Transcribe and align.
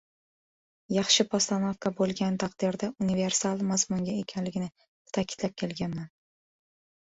yaxshi 0.93 1.25
postanovka 1.33 1.91
bo‘lgan 1.99 2.39
taqdirda 2.43 2.89
universal 3.09 3.61
mazmunga 3.73 4.17
egaligini 4.23 4.71
ta’kidlab 5.19 5.55
kelganman. 5.65 6.11